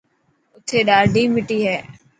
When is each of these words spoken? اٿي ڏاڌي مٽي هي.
اٿي 0.65 0.79
ڏاڌي 0.87 1.23
مٽي 1.33 1.59
هي. 1.67 1.77